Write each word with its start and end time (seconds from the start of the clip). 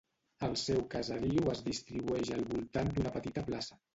El 0.45 0.53
seu 0.61 0.79
caseriu 0.93 1.51
es 1.51 1.61
distribueix 1.67 2.33
al 2.39 2.43
voltant 2.53 2.93
d'una 2.95 3.15
petita 3.19 3.47
plaça. 3.51 3.81